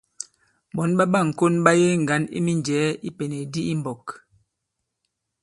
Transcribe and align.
Ɓɔ̌n 0.75 0.91
ɓa 0.97 1.05
ɓâŋkon 1.13 1.55
ɓa 1.63 1.71
yege 1.79 1.99
ŋgǎn 2.03 2.23
i 2.37 2.39
minjɛ̀ɛ 2.45 2.87
i 2.95 2.99
ipènèk 3.09 3.43
di 3.53 3.61
i 3.71 3.73
mbɔ̄k. 3.79 4.05